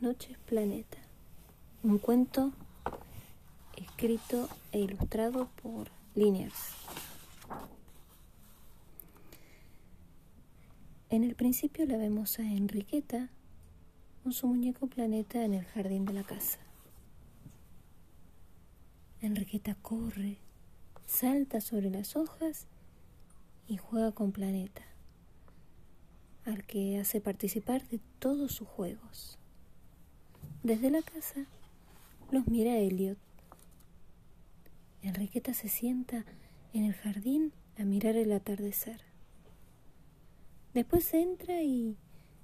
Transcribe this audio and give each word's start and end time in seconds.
Noches, 0.00 0.38
planeta. 0.46 0.98
Un 1.82 1.98
cuento 1.98 2.52
escrito 3.76 4.48
e 4.70 4.78
ilustrado 4.78 5.48
por 5.60 5.90
Liniers. 6.14 6.54
En 11.10 11.24
el 11.24 11.34
principio 11.34 11.84
la 11.84 11.96
vemos 11.96 12.38
a 12.38 12.42
Enriqueta 12.42 13.28
con 14.22 14.32
su 14.32 14.46
muñeco 14.46 14.86
planeta 14.86 15.42
en 15.44 15.54
el 15.54 15.64
jardín 15.64 16.04
de 16.04 16.12
la 16.12 16.22
casa. 16.22 16.60
Enriqueta 19.20 19.74
corre, 19.82 20.38
salta 21.06 21.60
sobre 21.60 21.90
las 21.90 22.14
hojas 22.14 22.68
y 23.66 23.78
juega 23.78 24.12
con 24.12 24.30
planeta, 24.30 24.82
al 26.44 26.64
que 26.66 27.00
hace 27.00 27.20
participar 27.20 27.84
de 27.88 27.98
todos 28.20 28.52
sus 28.52 28.68
juegos. 28.68 29.38
Desde 30.68 30.90
la 30.90 31.00
casa 31.00 31.46
los 32.30 32.46
mira 32.46 32.76
Elliot. 32.76 33.16
Enriqueta 35.00 35.54
se 35.54 35.70
sienta 35.70 36.26
en 36.74 36.84
el 36.84 36.92
jardín 36.92 37.54
a 37.78 37.84
mirar 37.84 38.16
el 38.16 38.30
atardecer. 38.32 39.00
Después 40.74 41.14
entra 41.14 41.62
y 41.62 41.96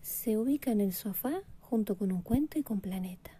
se 0.00 0.38
ubica 0.38 0.70
en 0.70 0.80
el 0.80 0.94
sofá 0.94 1.42
junto 1.60 1.98
con 1.98 2.10
un 2.10 2.22
cuento 2.22 2.58
y 2.58 2.62
con 2.62 2.80
Planeta. 2.80 3.38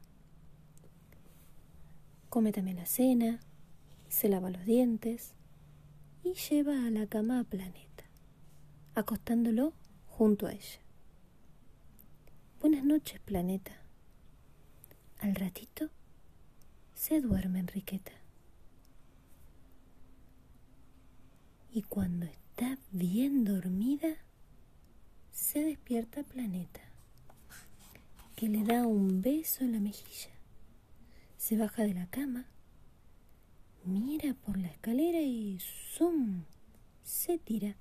Come 2.29 2.53
también 2.53 2.77
la 2.77 2.85
cena, 2.85 3.41
se 4.09 4.29
lava 4.29 4.51
los 4.51 4.67
dientes 4.67 5.33
y 6.23 6.35
lleva 6.35 6.85
a 6.85 6.91
la 6.91 7.07
cama 7.07 7.41
a 7.41 7.45
Planeta, 7.45 8.05
acostándolo 8.95 9.73
junto 10.07 10.47
a 10.47 10.53
ella. 10.53 10.81
Buenas 12.61 12.85
noches, 12.85 13.19
Planeta. 13.21 13.86
Al 15.27 15.35
ratito 15.35 15.91
se 16.95 17.21
duerme 17.21 17.59
Enriqueta. 17.59 18.13
Y 21.73 21.83
cuando 21.83 22.27
está 22.27 22.79
bien 22.93 23.45
dormida, 23.45 24.07
se 25.33 25.65
despierta 25.65 26.23
Planeta, 26.23 26.81
que 28.37 28.49
le 28.49 28.63
da 28.63 28.87
un 28.87 29.21
beso 29.21 29.65
en 29.65 29.73
la 29.73 29.81
mejilla. 29.81 30.31
Se 31.37 31.57
baja 31.57 31.83
de 31.83 31.95
la 31.95 32.07
cama, 32.07 32.47
mira 33.85 34.33
por 34.33 34.57
la 34.57 34.69
escalera 34.69 35.23
y 35.23 35.59
¡zum! 35.59 36.45
se 37.03 37.37
tira 37.39 37.75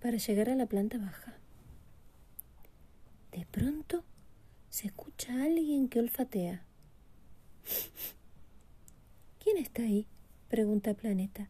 para 0.00 0.16
llegar 0.16 0.50
a 0.50 0.56
la 0.56 0.66
planta 0.66 0.98
baja. 0.98 1.38
De 3.30 3.46
pronto 3.46 4.02
se 4.76 4.88
escucha 4.88 5.32
a 5.32 5.44
alguien 5.44 5.88
que 5.88 6.00
olfatea. 6.00 6.62
¿Quién 9.42 9.56
está 9.56 9.80
ahí? 9.80 10.06
pregunta 10.50 10.92
Planeta. 10.92 11.48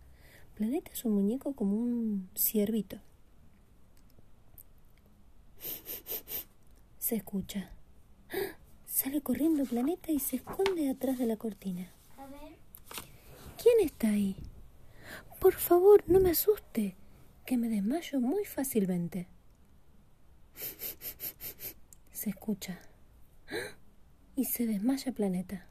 Planeta 0.55 0.93
es 0.93 1.05
un 1.05 1.15
muñeco 1.15 1.53
como 1.57 1.77
un 1.77 2.31
ciervito. 2.37 3.01
Se 7.01 7.17
escucha. 7.17 7.73
Sale 8.87 9.21
corriendo 9.21 9.65
Planeta 9.65 10.13
y 10.13 10.21
se 10.21 10.37
esconde 10.37 10.89
atrás 10.89 11.19
de 11.19 11.27
la 11.27 11.37
cortina. 11.37 11.91
A 12.19 12.27
ver. 12.27 12.57
¿Quién 13.61 13.81
está 13.85 14.11
ahí? 14.11 14.37
Por 15.41 15.55
favor, 15.55 16.05
no 16.07 16.21
me 16.21 16.31
asuste, 16.31 16.95
que 17.45 17.57
me 17.57 17.69
desmayo 17.69 18.21
muy 18.21 18.45
fácilmente. 18.45 19.27
Se 22.13 22.31
escucha. 22.31 22.79
Y 24.37 24.45
se 24.45 24.67
desmaya 24.67 25.13
Planeta. 25.13 25.67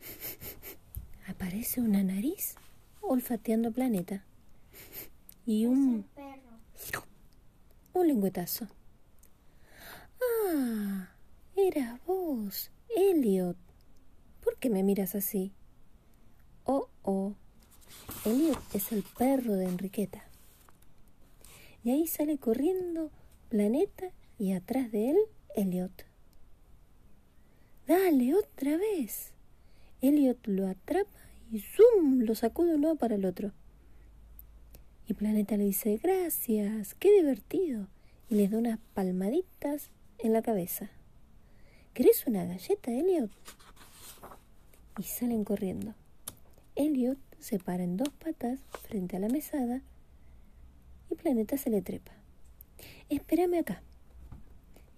Aparece 1.26 1.80
una 1.80 2.02
nariz 2.02 2.54
olfateando 3.00 3.72
Planeta. 3.72 4.22
Y 5.46 5.64
un... 5.64 6.04
perro. 6.14 7.06
Un 7.94 8.08
lengüetazo. 8.08 8.68
Ah, 10.22 11.08
eras 11.56 11.98
vos, 12.06 12.70
Elliot. 12.94 13.56
¿Por 14.42 14.58
qué 14.58 14.68
me 14.68 14.82
miras 14.82 15.14
así? 15.14 15.52
Oh, 16.64 16.88
oh. 17.02 17.32
Elliot 18.26 18.62
es 18.74 18.92
el 18.92 19.02
perro 19.02 19.54
de 19.54 19.64
Enriqueta. 19.64 20.24
Y 21.84 21.90
ahí 21.90 22.06
sale 22.06 22.36
corriendo 22.36 23.10
Planeta 23.48 24.10
y 24.38 24.52
atrás 24.52 24.92
de 24.92 25.10
él, 25.10 25.18
Elliot. 25.54 26.13
Dale, 27.86 28.34
otra 28.34 28.78
vez. 28.78 29.32
Elliot 30.00 30.46
lo 30.46 30.66
atrapa 30.68 31.18
y 31.50 31.60
¡zum! 31.60 32.20
lo 32.20 32.34
sacude 32.34 32.78
de 32.78 32.96
para 32.96 33.16
el 33.16 33.26
otro. 33.26 33.52
Y 35.06 35.12
Planeta 35.12 35.58
le 35.58 35.64
dice, 35.64 35.98
gracias, 36.02 36.94
qué 36.94 37.12
divertido. 37.12 37.88
Y 38.30 38.36
les 38.36 38.50
da 38.50 38.58
unas 38.58 38.78
palmaditas 38.94 39.90
en 40.18 40.32
la 40.32 40.40
cabeza. 40.40 40.88
¿Querés 41.92 42.26
una 42.26 42.46
galleta, 42.46 42.90
Elliot? 42.90 43.30
Y 44.98 45.02
salen 45.02 45.44
corriendo. 45.44 45.94
Elliot 46.76 47.18
se 47.38 47.58
para 47.58 47.84
en 47.84 47.98
dos 47.98 48.08
patas 48.08 48.60
frente 48.88 49.16
a 49.16 49.20
la 49.20 49.28
mesada 49.28 49.82
y 51.10 51.16
Planeta 51.16 51.58
se 51.58 51.68
le 51.68 51.82
trepa. 51.82 52.12
Espérame 53.10 53.58
acá. 53.58 53.82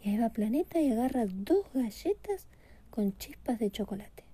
Y 0.02 0.10
ahí 0.10 0.18
va 0.18 0.30
Planeta 0.30 0.80
y 0.80 0.92
agarra 0.92 1.26
dos 1.26 1.66
galletas 1.74 2.46
con 2.96 3.16
chispas 3.18 3.58
de 3.58 3.70
chocolate. 3.70 4.24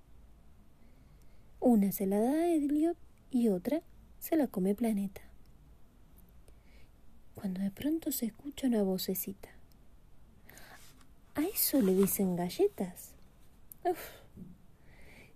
Una 1.59 1.91
se 1.91 2.05
la 2.05 2.19
da 2.21 2.31
a 2.31 2.47
Elliot 2.47 2.97
y 3.29 3.49
otra 3.49 3.81
se 4.19 4.37
la 4.37 4.47
come 4.47 4.73
Planeta 4.73 5.21
cuando 7.35 7.59
de 7.59 7.71
pronto 7.71 8.13
se 8.13 8.27
escucha 8.27 8.67
una 8.67 8.83
vocecita. 8.83 9.49
¿A 11.35 11.41
eso 11.41 11.81
le 11.81 11.93
dicen 11.93 12.37
galletas? 12.37 13.15
Uf. 13.83 13.99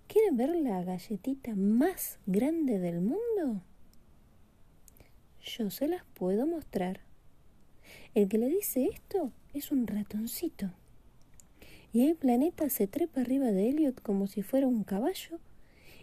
¿Quieren 0.08 0.38
ver 0.38 0.56
la 0.56 0.82
galletita 0.86 1.54
más 1.54 2.20
grande 2.28 2.80
del 2.80 3.02
mundo? 3.02 3.62
Yo 5.42 5.70
se 5.70 5.90
las 5.90 6.06
puedo 6.14 6.48
mostrar. 6.48 7.02
El 8.14 8.30
que 8.30 8.38
le 8.38 8.48
dice 8.48 8.86
esto 8.86 9.34
es 9.54 9.70
un 9.74 9.86
ratoncito. 9.86 10.72
Y 11.98 12.04
el 12.04 12.16
planeta 12.16 12.70
se 12.70 12.86
trepa 12.86 13.22
arriba 13.22 13.48
de 13.48 13.70
Elliot 13.70 14.04
como 14.04 14.28
si 14.28 14.44
fuera 14.44 14.68
un 14.68 14.84
caballo 14.84 15.40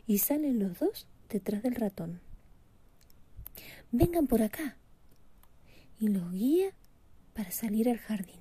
y 0.09 0.19
salen 0.19 0.59
los 0.59 0.81
dos 0.81 1.07
detrás 1.29 1.63
del 1.63 1.77
ratón. 1.77 2.19
Vengan 3.93 4.27
por 4.27 4.43
acá, 4.43 4.77
y 6.01 6.09
los 6.09 6.33
guía 6.33 6.73
para 7.33 7.53
salir 7.53 7.89
al 7.89 7.99
jardín. 7.99 8.41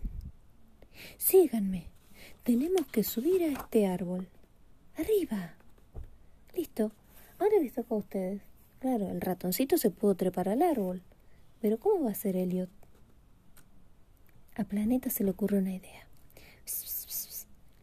Síganme, 1.19 1.85
tenemos 2.41 2.87
que 2.87 3.03
subir 3.03 3.43
a 3.43 3.51
este 3.61 3.85
árbol. 3.85 4.27
Arriba. 4.95 5.53
Listo, 6.55 6.91
ahora 7.37 7.59
les 7.61 7.73
toca 7.73 7.93
a 7.93 7.99
ustedes. 7.99 8.41
Claro, 8.79 9.11
el 9.11 9.21
ratoncito 9.21 9.77
se 9.77 9.91
pudo 9.91 10.15
trepar 10.15 10.49
al 10.49 10.63
árbol, 10.63 11.03
pero 11.61 11.77
¿cómo 11.77 12.05
va 12.05 12.09
a 12.13 12.15
ser 12.15 12.35
Elliot? 12.35 12.71
A 14.55 14.63
Planeta 14.63 15.11
se 15.11 15.23
le 15.23 15.29
ocurre 15.29 15.59
una 15.59 15.75
idea. 15.75 16.07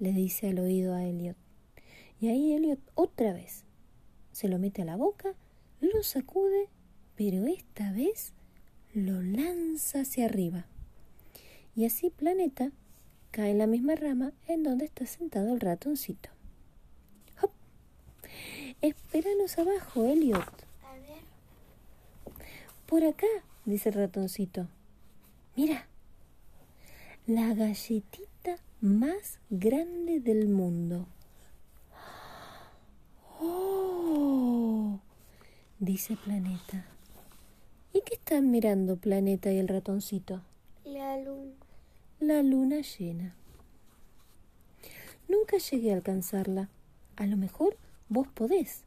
Le 0.00 0.12
dice 0.12 0.48
al 0.48 0.58
oído 0.58 0.94
a 0.94 1.04
Elliot. 1.04 1.36
Y 2.20 2.28
ahí 2.28 2.52
Elliot 2.54 2.80
otra 2.94 3.32
vez 3.32 3.64
se 4.32 4.48
lo 4.48 4.58
mete 4.58 4.82
a 4.82 4.86
la 4.86 4.96
boca, 4.96 5.34
lo 5.80 6.02
sacude, 6.02 6.68
pero 7.16 7.46
esta 7.46 7.92
vez 7.92 8.32
lo 8.94 9.22
lanza 9.22 10.00
hacia 10.00 10.24
arriba. 10.24 10.66
Y 11.76 11.84
así 11.84 12.10
Planeta 12.10 12.72
cae 13.30 13.50
en 13.50 13.58
la 13.58 13.66
misma 13.66 13.94
rama 13.94 14.32
en 14.48 14.62
donde 14.62 14.86
está 14.86 15.06
sentado 15.06 15.52
el 15.52 15.60
ratoncito. 15.60 16.30
¡Hop! 17.40 17.50
Espéranos 18.80 19.58
abajo, 19.58 20.04
Elliot. 20.04 20.40
A 20.40 20.94
ver. 20.94 21.22
Por 22.86 23.04
acá, 23.04 23.26
dice 23.66 23.90
el 23.90 23.96
ratoncito. 23.96 24.66
Mira, 25.56 25.86
la 27.26 27.54
galletita 27.54 28.29
más 28.80 29.38
grande 29.50 30.20
del 30.20 30.48
mundo. 30.48 31.06
¡Oh! 33.38 34.98
dice 35.78 36.16
Planeta. 36.16 36.86
¿Y 37.92 38.00
qué 38.02 38.14
están 38.14 38.50
mirando 38.50 38.96
Planeta 38.96 39.52
y 39.52 39.58
el 39.58 39.68
ratoncito? 39.68 40.42
La 40.84 41.18
luna. 41.18 41.52
La 42.20 42.42
luna 42.42 42.80
llena. 42.80 43.34
Nunca 45.28 45.58
llegué 45.58 45.92
a 45.92 45.96
alcanzarla. 45.96 46.70
A 47.16 47.26
lo 47.26 47.36
mejor 47.36 47.76
vos 48.08 48.28
podés. 48.28 48.84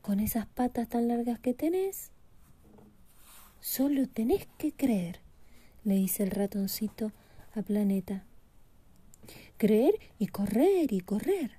Con 0.00 0.20
esas 0.20 0.46
patas 0.46 0.88
tan 0.88 1.08
largas 1.08 1.40
que 1.40 1.54
tenés. 1.54 2.10
Solo 3.60 4.08
tenés 4.08 4.46
que 4.58 4.72
creer, 4.72 5.20
le 5.84 5.94
dice 5.94 6.24
el 6.24 6.30
ratoncito 6.30 7.12
a 7.54 7.62
Planeta. 7.62 8.24
creer 9.56 9.94
y 10.18 10.26
correr 10.26 10.92
y 10.92 11.00
correr 11.00 11.52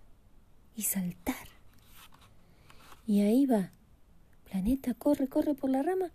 y 0.76 0.84
saltar. 0.84 1.48
Y 3.08 3.22
ahí 3.22 3.46
va. 3.46 3.72
Planeta 4.50 4.94
corre, 4.94 5.28
corre 5.28 5.56
por 5.56 5.70
la 5.70 5.84
rama, 5.84 6.12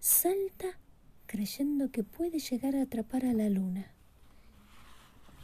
salta 0.00 0.78
creyendo 1.26 1.90
que 1.90 2.02
puede 2.02 2.38
llegar 2.38 2.74
a 2.74 2.82
atrapar 2.82 3.24
a 3.24 3.32
la 3.32 3.48
luna. 3.48 3.92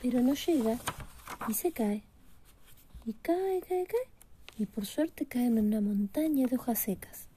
Pero 0.02 0.20
no 0.20 0.34
llega 0.34 0.78
y 1.48 1.54
se 1.54 1.72
cae. 1.72 2.02
Y 3.06 3.12
cae, 3.14 3.60
cae, 3.60 3.87
cae. 3.87 4.08
Y 4.56 4.66
por 4.66 4.87
suerte 4.87 5.26
cae 5.26 5.46
en 5.46 5.58
una 5.58 5.80
montaña 5.80 6.46
de 6.46 6.56
hojas 6.56 6.78
secas. 6.78 7.28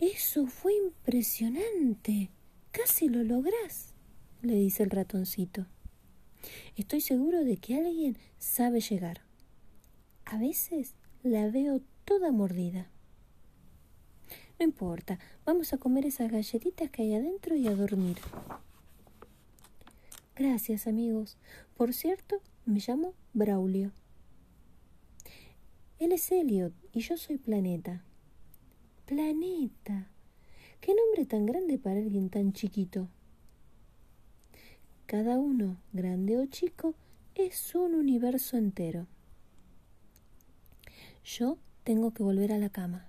Eso 0.00 0.46
fue 0.46 0.74
impresionante. 0.74 2.30
Casi 2.72 3.08
lo 3.08 3.22
lográs, 3.22 3.93
le 4.44 4.54
dice 4.54 4.82
el 4.82 4.90
ratoncito. 4.90 5.66
Estoy 6.76 7.00
seguro 7.00 7.44
de 7.44 7.56
que 7.56 7.76
alguien 7.76 8.18
sabe 8.38 8.80
llegar. 8.80 9.22
A 10.24 10.38
veces 10.38 10.94
la 11.22 11.48
veo 11.48 11.80
toda 12.04 12.32
mordida. 12.32 12.90
No 14.58 14.64
importa, 14.64 15.18
vamos 15.44 15.72
a 15.72 15.78
comer 15.78 16.06
esas 16.06 16.30
galletitas 16.30 16.90
que 16.90 17.02
hay 17.02 17.14
adentro 17.14 17.56
y 17.56 17.66
a 17.66 17.74
dormir. 17.74 18.18
Gracias, 20.36 20.86
amigos. 20.86 21.38
Por 21.76 21.92
cierto, 21.92 22.40
me 22.64 22.80
llamo 22.86 23.14
Braulio. 23.32 23.92
Él 25.98 26.12
es 26.12 26.30
Elliot 26.30 26.72
y 26.92 27.00
yo 27.00 27.16
soy 27.16 27.38
Planeta. 27.38 28.04
Planeta. 29.06 30.10
¿Qué 30.80 30.94
nombre 30.94 31.24
tan 31.24 31.46
grande 31.46 31.78
para 31.78 31.98
alguien 31.98 32.30
tan 32.30 32.52
chiquito? 32.52 33.08
Cada 35.14 35.38
uno, 35.38 35.76
grande 35.92 36.36
o 36.38 36.46
chico, 36.46 36.92
es 37.36 37.76
un 37.76 37.94
universo 37.94 38.56
entero. 38.56 39.06
Yo 41.24 41.56
tengo 41.84 42.12
que 42.12 42.24
volver 42.24 42.50
a 42.50 42.58
la 42.58 42.68
cama. 42.68 43.06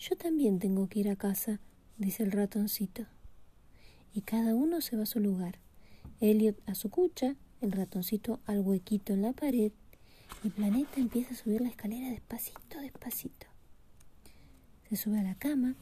Yo 0.00 0.16
también 0.16 0.58
tengo 0.58 0.88
que 0.88 0.98
ir 0.98 1.08
a 1.08 1.14
casa, 1.14 1.60
dice 1.98 2.24
el 2.24 2.32
ratoncito. 2.32 3.06
Y 4.12 4.22
cada 4.22 4.56
uno 4.56 4.80
se 4.80 4.96
va 4.96 5.04
a 5.04 5.06
su 5.06 5.20
lugar. 5.20 5.60
Elliot 6.18 6.60
a 6.66 6.74
su 6.74 6.90
cucha, 6.90 7.36
el 7.60 7.70
ratoncito 7.70 8.40
al 8.44 8.58
huequito 8.58 9.12
en 9.12 9.22
la 9.22 9.32
pared, 9.34 9.70
y 10.42 10.48
Planeta 10.48 11.00
empieza 11.00 11.34
a 11.34 11.36
subir 11.36 11.60
la 11.60 11.68
escalera 11.68 12.10
despacito, 12.10 12.80
despacito. 12.80 13.46
Se 14.88 14.96
sube 14.96 15.20
a 15.20 15.22
la 15.22 15.36
cama, 15.36 15.76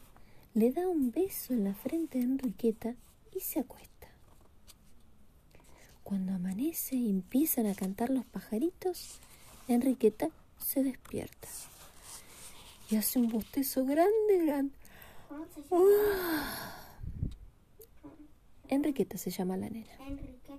le 0.52 0.72
da 0.72 0.86
un 0.86 1.10
beso 1.10 1.54
en 1.54 1.64
la 1.64 1.72
frente 1.72 2.18
a 2.18 2.22
Enriqueta 2.22 2.96
y 3.34 3.40
se 3.40 3.60
acuesta. 3.60 3.99
Cuando 6.10 6.34
amanece 6.34 6.96
y 6.96 7.08
empiezan 7.08 7.66
a 7.66 7.74
cantar 7.76 8.10
los 8.10 8.24
pajaritos, 8.24 9.20
Enriqueta 9.68 10.28
se 10.58 10.82
despierta 10.82 11.46
y 12.90 12.96
hace 12.96 13.20
un 13.20 13.28
bostezo 13.28 13.84
grande, 13.84 14.44
grande. 14.44 14.74
¡Ah! 15.70 16.88
Enriqueta 18.66 19.18
se 19.18 19.30
llama 19.30 19.56
la 19.56 19.70
nena. 19.70 19.92
Enriqueta. 20.08 20.58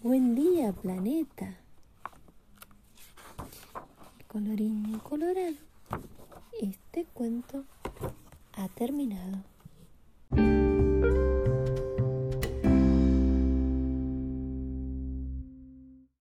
Buen 0.00 0.36
día, 0.36 0.72
planeta. 0.72 1.58
Colorín 4.28 4.96
colorado. 5.00 5.56
Este 6.60 7.04
cuento 7.06 7.64
ha 8.52 8.68
terminado. 8.68 9.53